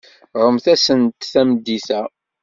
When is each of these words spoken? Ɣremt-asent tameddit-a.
Ɣremt-asent 0.41 1.29
tameddit-a. 1.31 2.01